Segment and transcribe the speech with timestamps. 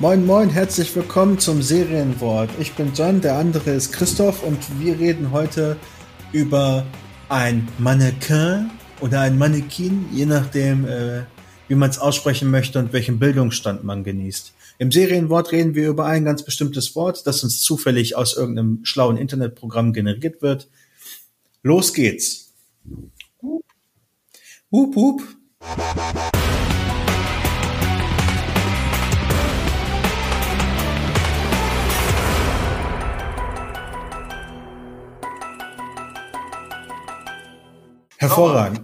[0.00, 2.50] Moin, moin, herzlich willkommen zum Serienwort.
[2.60, 5.76] Ich bin John, der andere ist Christoph und wir reden heute
[6.30, 6.86] über
[7.28, 11.24] ein Mannequin oder ein Mannequin, je nachdem, äh,
[11.66, 14.52] wie man es aussprechen möchte und welchen Bildungsstand man genießt.
[14.78, 19.16] Im Serienwort reden wir über ein ganz bestimmtes Wort, das uns zufällig aus irgendeinem schlauen
[19.16, 20.68] Internetprogramm generiert wird.
[21.64, 22.52] Los geht's.
[24.70, 25.22] Hup, hup.
[38.18, 38.80] Hervorragend.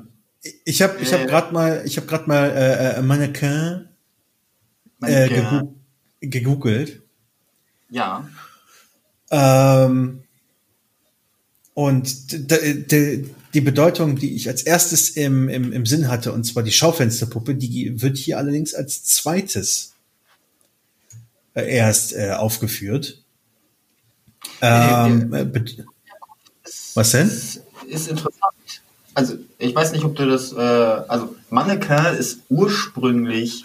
[0.64, 3.88] Ich habe ich hab gerade mal ich habe gerade mal äh, äh, Mannequin
[5.02, 5.28] äh,
[6.20, 7.02] gegoogelt
[7.90, 8.28] Ja.
[9.30, 10.22] ähm,
[11.74, 12.50] und
[13.54, 17.54] die Bedeutung, die ich als erstes im, im, im Sinn hatte, und zwar die Schaufensterpuppe,
[17.54, 19.94] die wird hier allerdings als zweites
[21.54, 23.22] äh, erst äh, aufgeführt.
[24.60, 25.46] Ähm, äh,
[26.94, 27.28] was denn?
[27.28, 28.82] Ist interessant.
[29.14, 33.64] Also, ich weiß nicht, ob du das, äh, also, Mannequin ist ursprünglich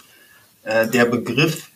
[0.62, 1.68] äh, der Begriff,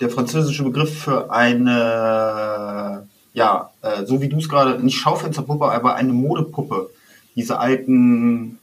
[0.00, 5.96] der französische Begriff für eine, ja, äh, so wie du es gerade, nicht Schaufensterpuppe, aber
[5.96, 6.90] eine Modepuppe.
[7.34, 8.58] Diese alten,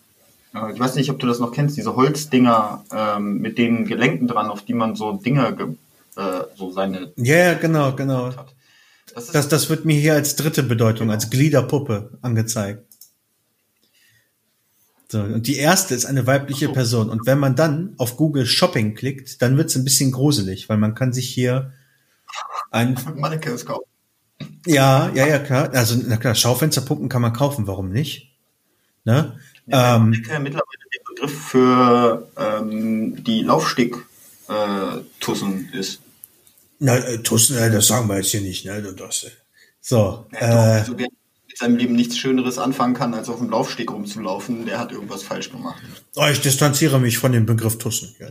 [0.53, 4.27] äh, ich weiß nicht, ob du das noch kennst, diese Holzdinger ähm, mit den Gelenken
[4.27, 5.75] dran, auf die man so Dinger, ge-
[6.15, 8.27] äh, so seine Ja, ja, genau, genau.
[8.27, 8.53] hat.
[9.13, 12.84] Das Das, das wird mir hier als dritte Bedeutung, als Gliederpuppe angezeigt.
[15.15, 16.73] So, und die erste ist eine weibliche so.
[16.73, 17.09] Person.
[17.09, 20.75] Und wenn man dann auf Google Shopping klickt, dann wird es ein bisschen gruselig, weil
[20.75, 21.71] man kann sich hier
[22.69, 23.85] ein, Mannequins kaufen.
[24.65, 25.73] ja, ja, ja, klar.
[25.73, 28.35] Also, na klar, Schaufensterpuppen kann man kaufen, warum nicht?
[29.05, 29.39] Ne?
[29.67, 33.95] Ja, ähm, Mannequin mittlerweile der Begriff für ähm, die Laufsteg
[34.49, 36.01] äh, Tussen ist.
[36.79, 38.81] na, äh, Tussen, äh, das sagen wir jetzt hier nicht, ne?
[38.81, 39.31] Das, äh,
[39.79, 41.07] so, Ja, äh, doch, also wer
[41.55, 45.23] mit seinem Leben nichts Schöneres anfangen kann, als auf dem Laufsteg rumzulaufen, der hat irgendwas
[45.23, 45.81] falsch gemacht.
[46.15, 48.15] Oh, ich distanziere mich von dem Begriff Tussen.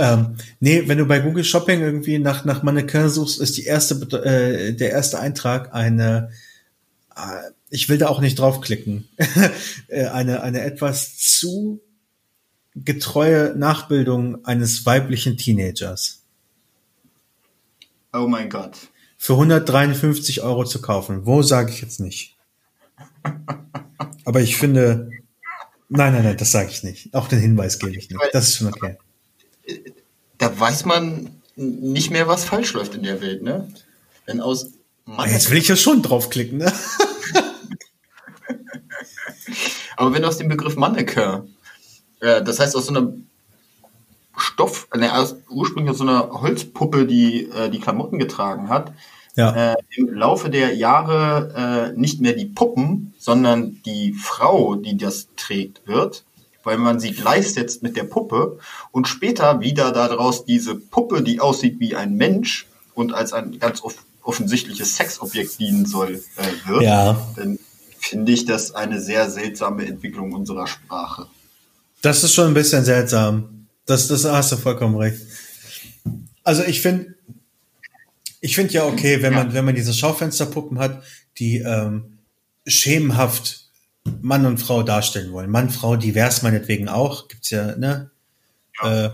[0.00, 3.96] Ähm, nee, wenn du bei Google Shopping irgendwie nach, nach Mannequin suchst, ist die erste,
[4.22, 6.30] äh, der erste Eintrag eine,
[7.16, 9.08] äh, ich will da auch nicht draufklicken,
[9.88, 11.80] äh, eine, eine etwas zu
[12.76, 16.22] getreue Nachbildung eines weiblichen Teenagers.
[18.12, 18.76] Oh mein Gott.
[19.18, 21.26] Für 153 Euro zu kaufen.
[21.26, 22.36] Wo sage ich jetzt nicht.
[24.24, 25.10] Aber ich finde,
[25.88, 27.12] nein, nein, nein, das sage ich nicht.
[27.14, 28.20] Auch den Hinweis gebe ich nicht.
[28.32, 28.96] Das ist schon okay.
[30.38, 33.68] Da weiß man nicht mehr, was falsch läuft in der Welt, ne?
[34.24, 34.70] Wenn aus
[35.16, 36.72] Ah, Jetzt will ich ja schon draufklicken, ne?
[39.96, 41.54] Aber wenn aus dem Begriff Mannequin,
[42.20, 43.27] äh, das heißt aus so einem
[44.38, 45.10] Stoff, ne,
[45.50, 48.92] ursprünglich aus so einer Holzpuppe, die äh, die Klamotten getragen hat,
[49.36, 49.72] Ja.
[49.72, 55.28] äh, im Laufe der Jahre äh, nicht mehr die Puppen, sondern die Frau, die das
[55.36, 56.24] trägt, wird,
[56.64, 58.58] weil man sie gleichsetzt mit der Puppe
[58.92, 63.82] und später wieder daraus diese Puppe, die aussieht wie ein Mensch und als ein ganz
[63.82, 63.94] off
[64.24, 67.16] offensichtliches Sexobjekt dienen soll, äh, wird, Ja.
[67.36, 67.58] dann
[67.98, 71.28] finde ich das eine sehr seltsame Entwicklung unserer Sprache.
[72.02, 73.57] Das ist schon ein bisschen seltsam.
[73.88, 75.22] Das, das hast du vollkommen recht.
[76.44, 77.14] Also ich finde,
[78.40, 81.02] ich finde ja okay, wenn man, wenn man diese Schaufensterpuppen hat,
[81.38, 82.18] die ähm,
[82.66, 83.70] schemenhaft
[84.20, 85.50] Mann und Frau darstellen wollen.
[85.50, 87.28] Mann, Frau, divers meinetwegen auch.
[87.28, 88.10] Gibt's ja, ne?
[88.82, 89.08] Äh,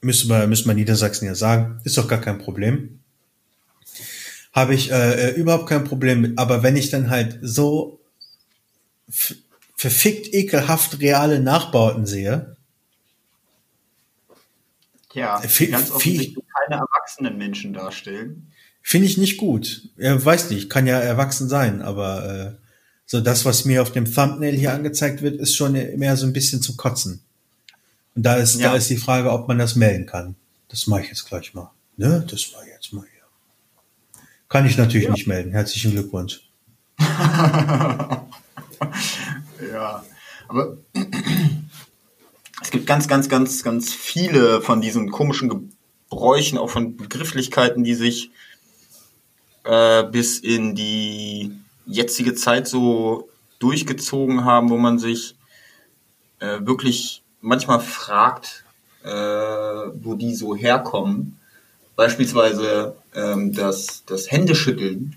[0.00, 1.80] müssen wir, müssen wir Niedersachsen ja sagen.
[1.84, 3.00] Ist doch gar kein Problem.
[4.54, 6.38] Habe ich äh, äh, überhaupt kein Problem mit.
[6.38, 8.00] Aber wenn ich dann halt so
[9.76, 12.56] verfickt ekelhaft reale Nachbauten sehe,
[15.12, 18.52] Ja, Viel- ganz viel- offensichtlich keine erwachsenen Menschen darstellen.
[18.82, 19.88] finde ich nicht gut.
[19.96, 22.52] Ja, weiß nicht, kann ja erwachsen sein, aber äh,
[23.06, 26.32] so das, was mir auf dem Thumbnail hier angezeigt wird, ist schon mehr so ein
[26.32, 27.22] bisschen zum Kotzen.
[28.14, 28.70] Und da ist, Ja.
[28.70, 30.36] da ist die Frage, ob man das melden kann.
[30.68, 31.70] Das mache ich jetzt gleich mal.
[31.96, 33.20] Ne, das war jetzt mal hier.
[34.48, 35.50] Kann ich natürlich nicht melden.
[35.52, 36.40] Herzlichen Glückwunsch.
[39.72, 40.02] Ja,
[40.48, 40.78] aber
[42.60, 47.94] es gibt ganz, ganz, ganz, ganz viele von diesen komischen Gebräuchen, auch von Begrifflichkeiten, die
[47.94, 48.30] sich
[49.64, 51.52] äh, bis in die
[51.86, 53.28] jetzige Zeit so
[53.58, 55.36] durchgezogen haben, wo man sich
[56.40, 58.64] äh, wirklich manchmal fragt,
[59.04, 61.38] äh, wo die so herkommen.
[61.96, 65.16] Beispielsweise ähm, das, das Händeschütteln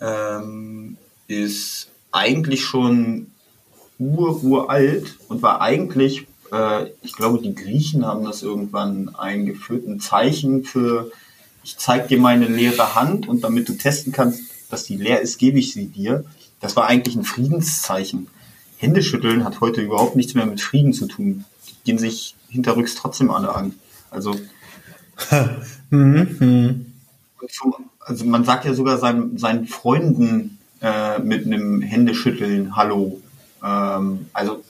[0.00, 0.96] ähm,
[1.26, 3.30] ist eigentlich schon
[3.98, 10.00] ur uralt und war eigentlich äh, ich glaube, die Griechen haben das irgendwann eingeführt, ein
[10.00, 11.10] Zeichen für,
[11.64, 15.38] ich zeige dir meine leere Hand und damit du testen kannst, dass die leer ist,
[15.38, 16.24] gebe ich sie dir.
[16.60, 18.28] Das war eigentlich ein Friedenszeichen.
[18.76, 21.44] Händeschütteln hat heute überhaupt nichts mehr mit Frieden zu tun.
[21.68, 23.74] Die gehen sich hinterrücks trotzdem alle an.
[24.10, 24.34] Also,
[25.90, 26.86] mhm.
[28.00, 33.20] also man sagt ja sogar seinen, seinen Freunden äh, mit einem Händeschütteln Hallo.
[33.64, 34.62] Ähm, also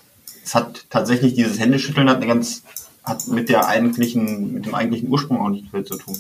[0.49, 2.63] es hat tatsächlich dieses Händeschütteln hat eine ganz
[3.05, 6.17] hat mit der eigentlichen mit dem eigentlichen Ursprung auch nicht viel zu tun.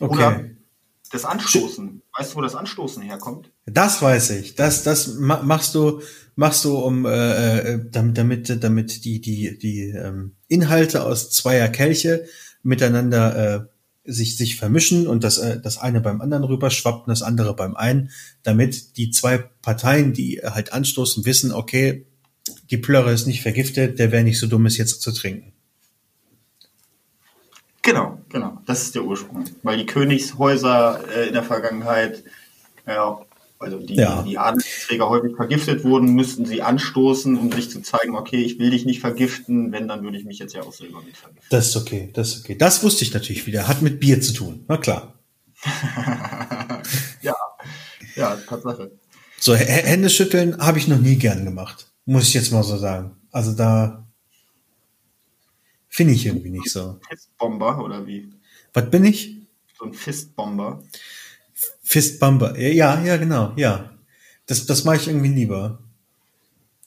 [0.00, 0.14] Okay.
[0.14, 0.44] Oder
[1.12, 2.02] das Anstoßen.
[2.16, 3.50] Weißt du, wo das Anstoßen herkommt?
[3.66, 4.54] Das weiß ich.
[4.54, 6.00] Das, das machst du,
[6.36, 11.68] machst du, um äh, äh, damit, damit, damit die, die, die ähm, Inhalte aus zweier
[11.68, 12.26] Kelche
[12.62, 13.60] miteinander äh,
[14.04, 17.74] sich, sich vermischen und das, äh, das eine beim anderen rüberschwappt und das andere beim
[17.74, 18.10] einen,
[18.44, 22.06] damit die zwei Parteien, die halt anstoßen, wissen, okay,
[22.70, 25.52] die Plörre ist nicht vergiftet, der wäre nicht so dumm, es jetzt zu trinken.
[27.82, 28.58] Genau, genau.
[28.66, 29.44] Das ist der Ursprung.
[29.62, 32.22] Weil die Königshäuser äh, in der Vergangenheit,
[32.84, 32.96] äh,
[33.58, 34.22] also die, ja.
[34.22, 38.70] die Adelsträger häufig vergiftet wurden, müssten sie anstoßen, um sich zu zeigen, okay, ich will
[38.70, 41.46] dich nicht vergiften, wenn, dann würde ich mich jetzt ja auch selber mit vergiften.
[41.50, 42.56] Das ist okay, das ist okay.
[42.56, 43.66] Das wusste ich natürlich wieder.
[43.66, 44.64] Hat mit Bier zu tun.
[44.68, 45.14] Na klar.
[47.22, 47.34] ja,
[48.16, 48.92] ja, Tatsache.
[49.38, 51.89] So, Hände schütteln habe ich noch nie gern gemacht.
[52.04, 53.16] Muss ich jetzt mal so sagen.
[53.30, 54.00] Also da
[55.90, 57.00] Finde ich irgendwie nicht so.
[57.08, 58.32] Fistbomber oder wie?
[58.72, 59.36] Was bin ich?
[59.76, 60.84] So ein Fistbomber.
[61.82, 63.98] Fistbomber, ja, ja, genau, ja.
[64.46, 65.82] Das, das mache ich irgendwie lieber.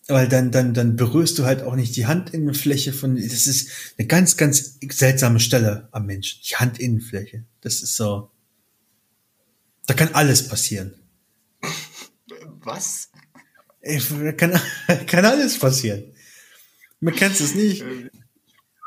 [0.08, 4.08] Weil dann, dann, dann berührst du halt auch nicht die Handinnenfläche von, das ist eine
[4.08, 6.42] ganz, ganz seltsame Stelle am Menschen.
[6.50, 7.44] Die Handinnenfläche.
[7.60, 8.32] Das ist so.
[9.86, 10.94] Da kann alles passieren.
[12.62, 13.10] Was?
[13.84, 14.60] Da kann,
[15.08, 16.04] kann alles passieren.
[17.00, 17.82] Man kennt es nicht.
[17.82, 18.10] Äh,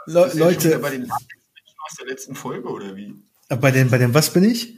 [0.07, 0.79] Le Leute.
[0.79, 3.15] Bei den Latex-Menschen aus der letzten Folge oder wie?
[3.49, 4.75] Äh, bei dem, bei dem was bin ich?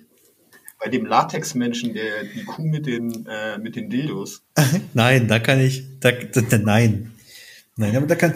[0.80, 4.42] Bei dem Latex-Menschen, der die Kuh mit den, äh, mit den Dildos.
[4.94, 7.12] nein, da kann ich, da, da, nein.
[7.76, 8.34] Nein, aber da kann,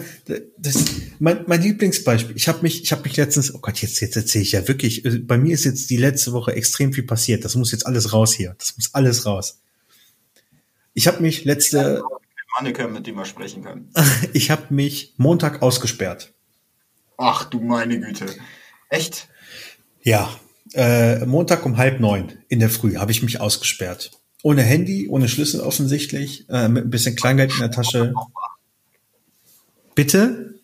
[0.57, 0.85] das,
[1.19, 2.35] mein, mein Lieblingsbeispiel.
[2.37, 5.03] Ich habe mich, ich habe mich letztens, oh Gott, jetzt, jetzt erzähle ich ja wirklich.
[5.03, 7.43] Äh, bei mir ist jetzt die letzte Woche extrem viel passiert.
[7.43, 8.55] Das muss jetzt alles raus hier.
[8.57, 9.62] Das muss alles raus.
[10.93, 12.03] Ich habe mich letzte.
[12.57, 13.89] Manneke, mit dem man sprechen kann.
[14.33, 16.33] ich habe mich Montag ausgesperrt.
[17.17, 18.27] Ach du meine Güte.
[18.89, 19.27] Echt?
[20.01, 20.29] Ja.
[20.73, 24.11] Äh, Montag um halb neun in der Früh habe ich mich ausgesperrt.
[24.43, 28.13] Ohne Handy, ohne Schlüssel offensichtlich, äh, mit ein bisschen Kleingeld in der Tasche.
[29.95, 30.55] Bitte?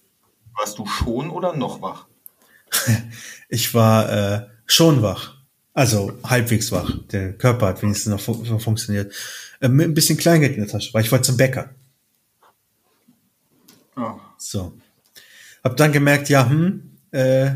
[0.55, 2.07] Warst du schon oder noch wach?
[3.49, 5.37] ich war äh, schon wach.
[5.73, 6.97] Also halbwegs wach.
[7.11, 9.13] Der Körper hat wenigstens noch fu funktioniert.
[9.61, 11.73] Äh, mit ein bisschen Kleingeld in der Tasche, weil ich war zum Bäcker.
[13.95, 14.19] Oh.
[14.37, 14.77] So.
[15.63, 17.51] Hab dann gemerkt, ja, hm, äh,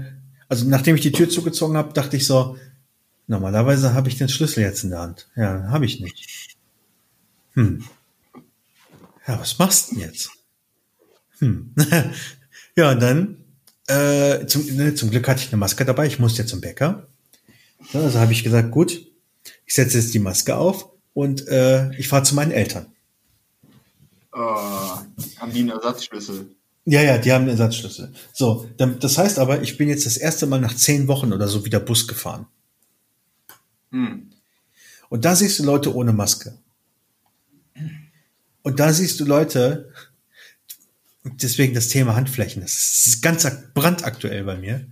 [0.50, 2.58] also nachdem ich die Tür zugezogen habe, dachte ich so,
[3.28, 5.30] normalerweise habe ich den Schlüssel jetzt in der Hand.
[5.36, 6.58] Ja, habe ich nicht.
[7.54, 7.84] Hm.
[9.26, 10.30] Ja, was machst du denn jetzt?
[11.40, 11.74] Hm.
[12.76, 13.38] ja, und dann,
[13.88, 17.08] äh, zum, ne, zum Glück hatte ich eine Maske dabei, ich musste ja zum Bäcker.
[17.94, 19.06] Ja, also habe ich gesagt, gut,
[19.66, 22.88] ich setze jetzt die Maske auf und äh, ich fahre zu meinen Eltern.
[24.32, 26.56] Oh, haben die einen Ersatzschlüssel?
[26.86, 28.14] Ja, ja, die haben einen Ersatzschlüssel.
[28.34, 31.66] So, das heißt aber, ich bin jetzt das erste Mal nach zehn Wochen oder so
[31.66, 32.48] wieder Bus gefahren.
[33.92, 34.32] Hm.
[35.10, 36.58] Und da siehst du Leute ohne Maske.
[38.64, 39.92] Und da siehst du Leute,
[41.24, 44.88] deswegen das Thema Handflächen, das ist ganz brandaktuell bei mir.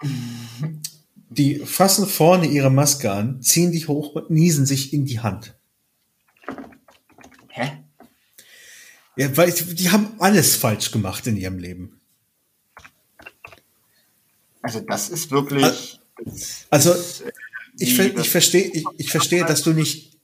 [1.30, 5.56] Die fassen vorne ihre Maske an, ziehen die hoch und niesen sich in die Hand.
[9.16, 12.00] Ja, weil die haben alles falsch gemacht in ihrem Leben.
[14.62, 16.00] Also das ist wirklich.
[16.70, 16.94] Also
[17.78, 20.18] ich, ich verstehe, ich, ich verstehe, dass du nicht.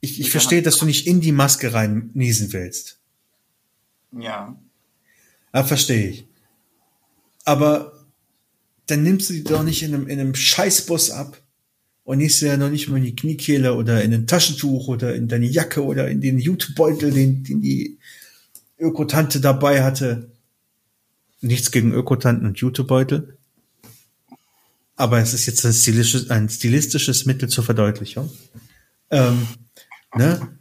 [0.00, 2.98] Ich, ich verstehe, dass du nicht in die Maske rein niesen willst.
[4.12, 4.56] Ja.
[5.54, 6.26] Ja, verstehe ich.
[7.44, 8.06] Aber
[8.86, 11.41] dann nimmst du die doch nicht in einem, in einem Scheißbus ab
[12.12, 15.14] und nimmst du ja noch nicht mal in die Kniekehle oder in ein Taschentuch oder
[15.14, 17.96] in deine Jacke oder in den Jutebeutel, den, den die
[18.78, 20.30] Ökotante dabei hatte.
[21.40, 23.38] Nichts gegen Ökotanten und Jutebeutel.
[24.94, 28.30] Aber es ist jetzt ein stilistisches, ein stilistisches Mittel zur Verdeutlichung.
[29.08, 29.48] Ähm,
[30.14, 30.58] ne?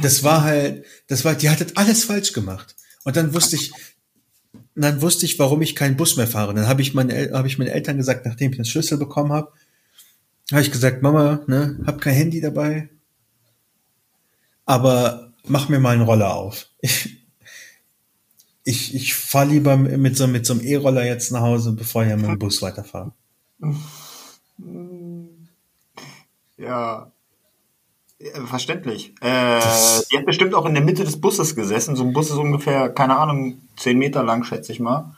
[0.00, 2.76] Das war halt, das war, die hat alles falsch gemacht.
[3.02, 3.72] Und dann wusste ich,
[4.74, 6.54] dann wusste ich, warum ich keinen Bus mehr fahre.
[6.54, 9.52] Dann habe ich meine, habe ich meinen Eltern gesagt, nachdem ich den Schlüssel bekommen habe,
[10.50, 12.90] habe ich gesagt, Mama, ne, hab kein Handy dabei,
[14.66, 16.66] aber mach mir mal einen Roller auf.
[18.64, 22.14] ich, ich fahre lieber mit so, mit so einem E-Roller jetzt nach Hause, bevor ich
[22.14, 23.12] mit dem Bus weiterfahre.
[26.56, 27.10] Ja.
[28.46, 29.12] Verständlich.
[29.20, 29.60] Äh,
[30.10, 31.94] die hat bestimmt auch in der Mitte des Busses gesessen.
[31.94, 35.14] So ein Bus ist ungefähr, keine Ahnung, zehn Meter lang, schätze ich mal.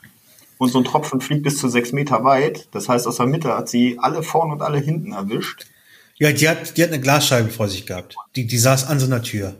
[0.57, 2.67] Und so ein Tropfen fliegt bis zu sechs Meter weit.
[2.71, 5.67] Das heißt, aus der Mitte hat sie alle vorn und alle hinten erwischt.
[6.15, 8.15] Ja, die hat, die hat eine Glasscheibe vor sich gehabt.
[8.35, 9.55] Die, die saß an so einer Tür.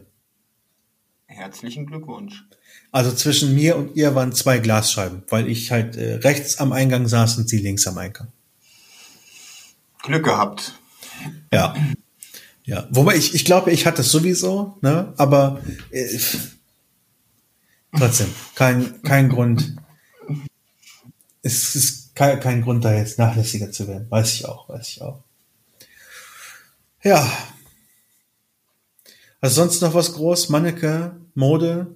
[1.28, 2.46] Herzlichen Glückwunsch.
[2.92, 7.08] Also zwischen mir und ihr waren zwei Glasscheiben, weil ich halt äh, rechts am Eingang
[7.08, 8.30] saß und sie links am Eingang.
[10.02, 10.74] Glück gehabt.
[11.54, 11.76] Ja.
[12.64, 12.88] Ja.
[12.90, 15.14] Wobei ich, ich glaube, ich hatte es sowieso, ne?
[15.18, 15.62] Aber
[15.92, 16.18] äh,
[17.96, 19.76] trotzdem, kein, kein Grund.
[21.48, 24.08] Es ist kein, kein Grund, da jetzt nachlässiger zu werden.
[24.10, 25.24] Weiß ich auch, weiß ich auch.
[27.04, 27.32] Ja.
[29.40, 30.50] Also sonst noch was groß?
[30.50, 31.96] Manneke, Mode,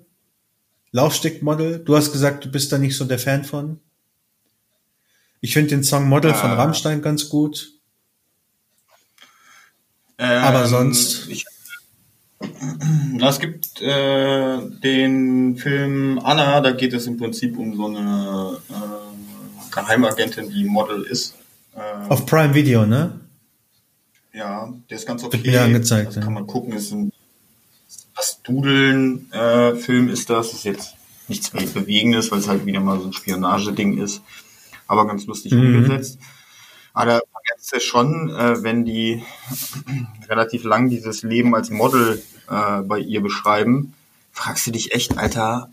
[0.91, 1.79] Laufstickmodel?
[1.79, 3.81] Du hast gesagt, du bist da nicht so der Fan von.
[5.41, 7.73] Ich finde den Song Model äh, von Rammstein ganz gut.
[10.17, 11.27] Ähm, Aber sonst.
[11.27, 11.45] Ich,
[13.19, 19.10] es gibt äh, den Film Anna, da geht es im Prinzip um so eine äh,
[19.71, 21.35] Geheimagentin, die Model ist.
[21.75, 23.19] Äh, Auf Prime Video, ne?
[24.33, 25.43] Ja, der ist ganz okay.
[25.43, 26.15] Wird mir angezeigt.
[26.15, 27.11] Das kann man gucken, ist ein
[28.15, 30.53] das Dudeln-Film äh, ist das.
[30.53, 30.95] Ist jetzt
[31.27, 34.21] nichts Bewegendes, weil es halt wieder mal so ein Spionageding ist.
[34.87, 35.75] Aber ganz lustig mhm.
[35.75, 36.19] umgesetzt.
[36.93, 39.23] Aber da merkst du schon, äh, wenn die
[40.29, 43.93] relativ lang dieses Leben als Model äh, bei ihr beschreiben,
[44.31, 45.69] fragst du dich echt, Alter,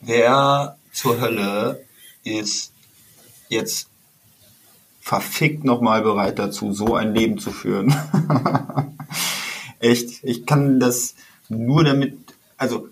[0.00, 1.84] wer zur Hölle
[2.24, 2.71] ist
[3.52, 3.88] jetzt
[5.00, 7.94] verfickt nochmal bereit dazu, so ein Leben zu führen.
[9.80, 11.14] Echt, ich kann das
[11.48, 12.16] nur damit,
[12.56, 12.88] also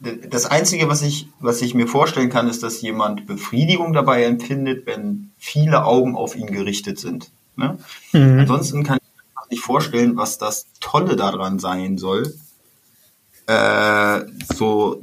[0.00, 4.86] das Einzige, was ich, was ich mir vorstellen kann, ist, dass jemand Befriedigung dabei empfindet,
[4.86, 7.30] wenn viele Augen auf ihn gerichtet sind.
[7.54, 7.78] Ne?
[8.12, 8.40] Mhm.
[8.40, 12.34] Ansonsten kann ich mir nicht vorstellen, was das Tolle daran sein soll,
[13.46, 14.20] äh,
[14.54, 15.02] so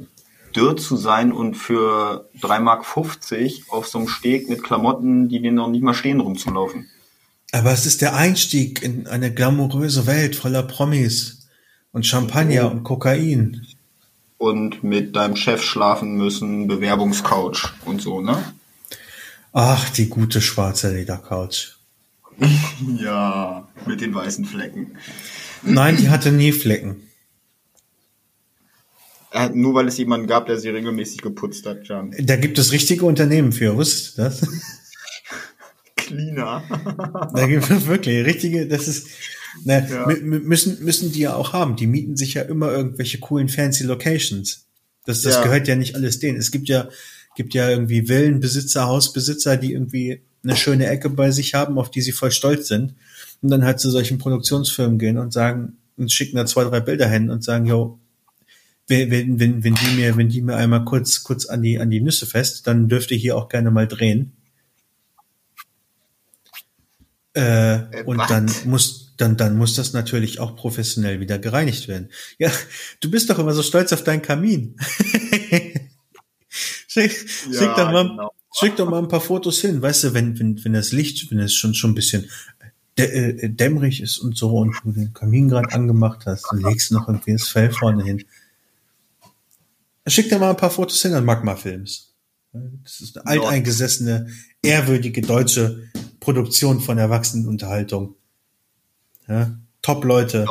[0.54, 2.86] dürr zu sein und für 3,50 Mark
[3.68, 6.88] auf so einem Steg mit Klamotten, die den noch nicht mal stehen, rumzulaufen.
[7.52, 11.48] Aber es ist der Einstieg in eine glamouröse Welt voller Promis
[11.92, 12.70] und Champagner oh.
[12.70, 13.66] und Kokain.
[14.38, 18.42] Und mit deinem Chef schlafen müssen, Bewerbungscouch und so, ne?
[19.52, 21.76] Ach, die gute schwarze Ledercouch.
[22.96, 24.96] ja, mit den weißen Flecken.
[25.62, 27.09] Nein, die hatte nie Flecken.
[29.32, 32.14] Äh, nur weil es jemanden gab, der sie regelmäßig geputzt hat, Jan.
[32.18, 34.40] Da gibt es richtige Unternehmen für, wusstest du das?
[35.96, 36.64] Cleaner.
[37.34, 39.08] da gibt es wirklich richtige, das ist,
[39.64, 40.06] ne, ja.
[40.06, 41.76] müssen, müssen die ja auch haben.
[41.76, 44.66] Die mieten sich ja immer irgendwelche coolen fancy Locations.
[45.06, 45.42] Das, das ja.
[45.42, 46.38] gehört ja nicht alles denen.
[46.38, 46.88] Es gibt ja,
[47.36, 52.00] gibt ja irgendwie Villenbesitzer, Hausbesitzer, die irgendwie eine schöne Ecke bei sich haben, auf die
[52.00, 52.94] sie voll stolz sind.
[53.42, 57.08] Und dann halt zu solchen Produktionsfirmen gehen und sagen, und schicken da zwei, drei Bilder
[57.08, 57.98] hin und sagen, yo,
[58.90, 62.00] wenn, wenn, wenn die mir, wenn die mir einmal kurz, kurz an die, an die
[62.00, 64.32] Nüsse fest, dann dürfte ich hier auch gerne mal drehen.
[67.36, 68.28] Äh, äh, und what?
[68.28, 72.10] dann muss, dann, dann muss das natürlich auch professionell wieder gereinigt werden.
[72.38, 72.50] Ja,
[73.00, 74.74] du bist doch immer so stolz auf deinen Kamin.
[76.48, 77.12] schick,
[77.52, 78.32] ja, schick, doch mal, genau.
[78.58, 79.80] schick doch mal ein paar Fotos hin.
[79.80, 82.28] Weißt du, wenn, wenn, wenn das Licht, wenn es schon, schon ein bisschen
[82.96, 86.96] äh, dämmerig ist und so und du den Kamin gerade angemacht hast, dann legst du
[86.96, 88.24] noch irgendwie das Fell vorne hin.
[90.06, 92.14] Schick dir mal ein paar Fotos hin an Magma Films.
[92.52, 94.28] Das ist eine alteingesessene,
[94.62, 95.88] ehrwürdige deutsche
[96.18, 98.16] Produktion von Erwachsenenunterhaltung.
[99.28, 100.46] Ja, Top Leute.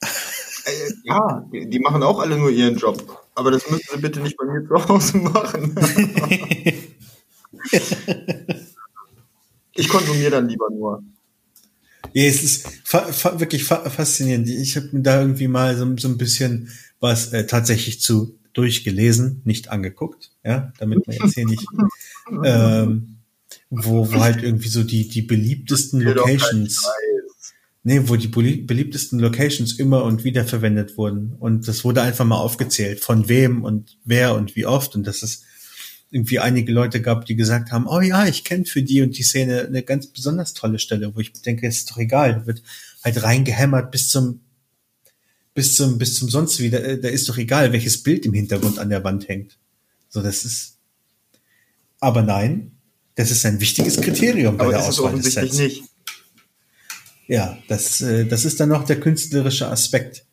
[0.00, 0.72] Äh,
[1.04, 3.24] ja, die machen auch alle nur ihren Job.
[3.34, 5.76] Aber das müssen sie bitte nicht bei mir zu Hause machen.
[9.74, 11.04] ich konsumiere dann lieber nur.
[12.12, 14.48] Ja, es ist fa fa wirklich fa faszinierend.
[14.48, 19.42] Ich habe mir da irgendwie mal so, so ein bisschen was äh, tatsächlich zu durchgelesen,
[19.44, 21.66] nicht angeguckt, ja, damit man jetzt hier nicht,
[22.44, 23.18] ähm,
[23.68, 26.82] wo, wo halt irgendwie so die, die beliebtesten Locations,
[27.82, 31.34] nee, wo die beliebtesten Locations immer und wieder verwendet wurden.
[31.38, 34.94] Und das wurde einfach mal aufgezählt, von wem und wer und wie oft.
[34.94, 35.42] Und dass es
[36.10, 39.22] irgendwie einige Leute gab, die gesagt haben, oh ja, ich kenne für die und die
[39.22, 42.62] Szene eine ganz besonders tolle Stelle, wo ich denke, ist doch egal, wird
[43.04, 44.40] halt reingehämmert bis zum
[45.56, 48.78] bis zum, bis zum sonst wieder, äh, da ist doch egal, welches Bild im Hintergrund
[48.78, 49.58] an der Wand hängt.
[50.10, 50.76] So, das ist,
[51.98, 52.72] aber nein,
[53.14, 55.80] das ist ein wichtiges Kriterium bei aber der das Auswahl ist offensichtlich des Sets.
[55.80, 55.90] nicht.
[57.26, 60.26] Ja, das, äh, das ist dann noch der künstlerische Aspekt.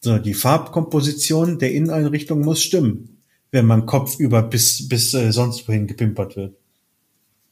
[0.00, 3.18] So, die Farbkomposition der Inneneinrichtung muss stimmen.
[3.50, 6.56] wenn man Kopf über bis, bis äh, sonst wohin gepimpert wird.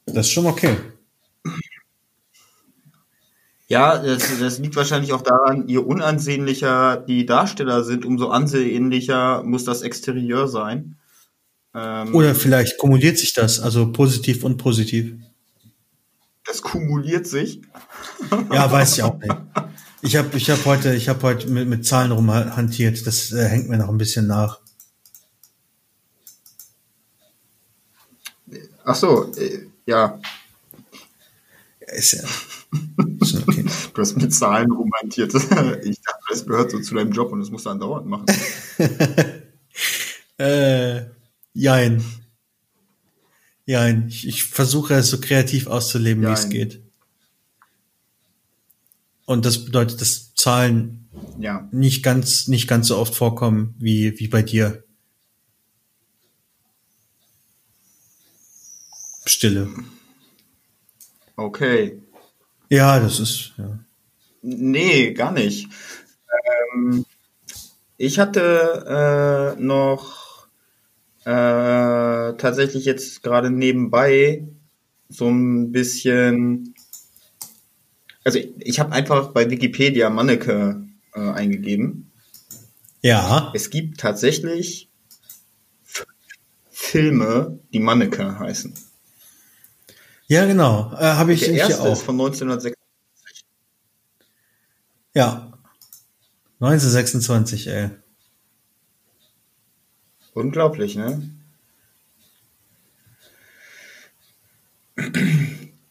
[0.07, 0.75] Das ist schon okay.
[3.71, 9.63] Ja, das, das liegt wahrscheinlich auch daran, je unansehnlicher die Darsteller sind, umso ansehnlicher muss
[9.63, 10.97] das Exterieur sein.
[11.73, 15.13] Ähm, Oder vielleicht kumuliert sich das, also positiv und positiv.
[16.45, 17.61] Das kumuliert sich?
[18.51, 19.37] Ja, weiß ich auch nicht.
[20.01, 23.07] Ich habe ich hab heute, ich hab heute mit, mit Zahlen rumhantiert.
[23.07, 24.59] Das äh, hängt mir noch ein bisschen nach.
[28.83, 30.19] Ach so, äh, ja.
[31.87, 32.23] Ist ja.
[32.73, 33.65] Okay.
[33.93, 35.33] du hast mit Zahlen rumhantiert.
[35.83, 38.25] Ich dachte, das gehört so zu deinem Job und das musst du andauernd machen.
[40.37, 41.01] äh,
[41.53, 42.03] jein.
[43.65, 44.07] Jein.
[44.07, 46.81] Ich, ich versuche es so kreativ auszuleben, wie es geht.
[49.25, 51.09] Und das bedeutet, dass Zahlen
[51.39, 51.67] ja.
[51.71, 54.83] nicht ganz, nicht ganz so oft vorkommen wie, wie bei dir.
[59.25, 59.69] Stille.
[61.35, 62.01] Okay.
[62.71, 63.79] Ja, das ist, ja.
[64.41, 65.67] Nee, gar nicht.
[66.73, 67.05] Ähm,
[67.97, 70.47] ich hatte äh, noch
[71.25, 74.47] äh, tatsächlich jetzt gerade nebenbei
[75.09, 76.73] so ein bisschen.
[78.23, 80.81] Also ich, ich habe einfach bei Wikipedia Manneke
[81.13, 82.09] äh, eingegeben.
[83.01, 83.51] Ja.
[83.53, 84.89] Es gibt tatsächlich
[86.69, 88.73] Filme, die Manneke heißen.
[90.31, 90.93] Ja, genau.
[90.93, 91.91] Äh, Habe ich Der erste auch.
[91.91, 92.73] ist von 1966.
[95.13, 95.51] Ja.
[96.61, 97.89] 1926, ey.
[100.33, 101.21] Unglaublich, ne?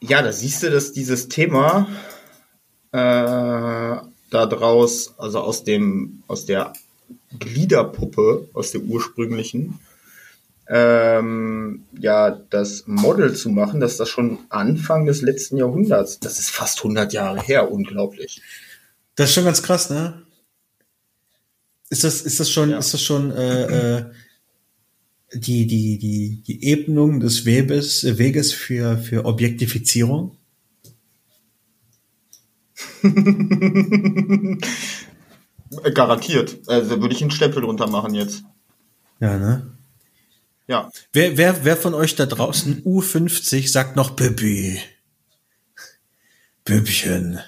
[0.01, 1.87] Ja, da siehst du, dass dieses Thema
[2.93, 6.73] äh, da draus, also aus dem, aus der
[7.39, 9.81] Gliederpuppe, aus der ursprünglichen,
[10.73, 16.51] ähm, ja, das Model zu machen, dass das schon Anfang des letzten Jahrhunderts, das ist
[16.51, 18.41] fast 100 Jahre her, unglaublich.
[19.17, 20.23] Das ist schon ganz krass, ne?
[21.89, 22.79] Ist das, ist das schon, ja.
[22.79, 24.05] ist das schon äh, äh,
[25.35, 30.37] die, die, die, die Ebnung des Webes, Weges für, für Objektifizierung?
[35.95, 36.61] Garantiert.
[36.69, 38.45] Also würde ich einen Stempel drunter machen jetzt.
[39.19, 39.80] Ja, ne?
[40.71, 40.89] Ja.
[41.13, 44.79] Wer, wer, wer von euch da draußen U50 sagt noch Püppi?
[46.65, 47.41] Püppchen.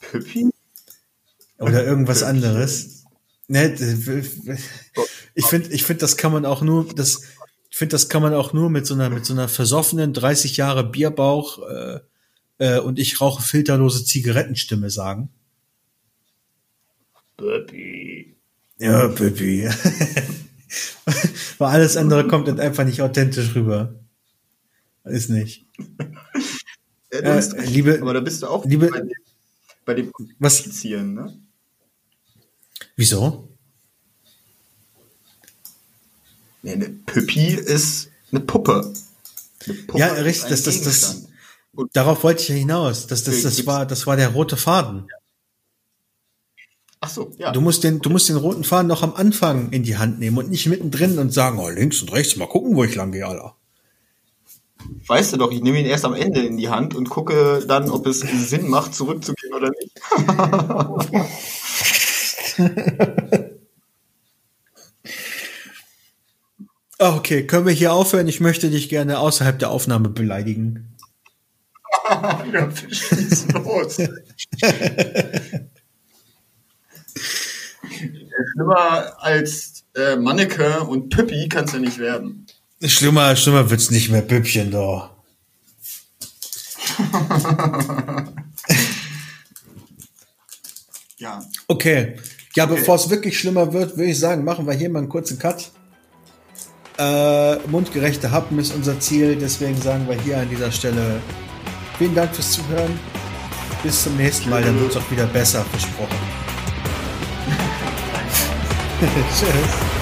[0.00, 0.50] Püppi?
[1.58, 2.36] Oder irgendwas Püppchen.
[2.36, 3.04] anderes.
[3.46, 3.72] Ne,
[5.34, 7.22] ich finde, ich finde, das kann man auch nur, das,
[7.70, 10.56] ich finde, das kann man auch nur mit so einer, mit so einer versoffenen 30
[10.56, 12.00] Jahre Bierbauch äh,
[12.58, 15.28] äh, und ich rauche filterlose Zigarettenstimme sagen.
[17.36, 18.34] Püppi.
[18.80, 19.68] Ja, Püppi.
[21.58, 23.94] Weil alles andere kommt dann einfach nicht authentisch rüber.
[25.04, 25.66] Ist nicht.
[27.12, 29.12] Ja, äh, liebe, aber da bist du auch liebe, bei, dem,
[29.86, 31.38] bei dem was, ne?
[32.96, 33.48] Wieso?
[36.62, 38.92] Nee, eine Püppi ist eine Puppe.
[39.64, 41.28] Eine Puppe ja, richtig, das, das, das,
[41.92, 43.06] darauf wollte ich ja hinaus.
[43.06, 45.06] Das, das, das, war, das war der rote Faden.
[45.08, 45.16] Ja.
[47.06, 47.52] Ach so, ja.
[47.52, 50.38] Du musst den, du musst den roten Faden noch am Anfang in die Hand nehmen
[50.38, 53.24] und nicht mittendrin und sagen, oh, links und rechts, mal gucken, wo ich lang gehe,
[53.24, 53.54] Alter.
[55.06, 57.90] Weißt du doch, ich nehme ihn erst am Ende in die Hand und gucke dann,
[57.90, 59.92] ob es Sinn macht, zurückzugehen oder nicht.
[66.98, 68.26] Ah, okay, können wir hier aufhören?
[68.26, 70.96] Ich möchte dich gerne außerhalb der Aufnahme beleidigen.
[72.10, 72.42] ja,
[73.52, 73.98] los.
[78.56, 82.46] Schlimmer als äh, Manneke und Püppi kann es ja nicht werden.
[82.82, 85.10] Schlimmer, schlimmer wird's nicht mehr, Püppchen da.
[91.18, 91.44] ja.
[91.68, 92.16] Okay.
[92.54, 92.76] Ja, okay.
[92.76, 95.70] bevor es wirklich schlimmer wird, würde ich sagen, machen wir hier mal einen kurzen Cut.
[96.98, 101.20] Äh, mundgerechte Happen ist unser Ziel, deswegen sagen wir hier an dieser Stelle
[101.98, 102.98] vielen Dank fürs Zuhören.
[103.82, 106.45] Bis zum nächsten Mal, dann wird es auch wieder besser, versprochen.
[109.38, 109.95] Cheers.